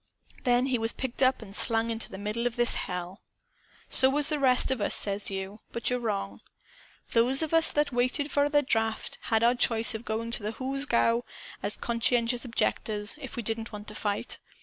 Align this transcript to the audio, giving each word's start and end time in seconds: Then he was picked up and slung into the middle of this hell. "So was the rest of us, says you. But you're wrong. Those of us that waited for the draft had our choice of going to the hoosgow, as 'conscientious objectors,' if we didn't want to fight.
Then 0.45 0.65
he 0.65 0.79
was 0.79 0.93
picked 0.93 1.21
up 1.21 1.43
and 1.43 1.55
slung 1.55 1.91
into 1.91 2.09
the 2.09 2.17
middle 2.17 2.47
of 2.47 2.55
this 2.55 2.73
hell. 2.73 3.21
"So 3.87 4.09
was 4.09 4.29
the 4.29 4.39
rest 4.39 4.71
of 4.71 4.81
us, 4.81 4.95
says 4.95 5.29
you. 5.29 5.59
But 5.71 5.91
you're 5.91 5.99
wrong. 5.99 6.41
Those 7.11 7.43
of 7.43 7.53
us 7.53 7.69
that 7.69 7.91
waited 7.93 8.31
for 8.31 8.49
the 8.49 8.63
draft 8.63 9.19
had 9.25 9.43
our 9.43 9.53
choice 9.53 9.93
of 9.93 10.03
going 10.03 10.31
to 10.31 10.41
the 10.41 10.53
hoosgow, 10.53 11.23
as 11.61 11.77
'conscientious 11.77 12.43
objectors,' 12.43 13.15
if 13.21 13.35
we 13.35 13.43
didn't 13.43 13.71
want 13.71 13.87
to 13.89 13.93
fight. 13.93 14.39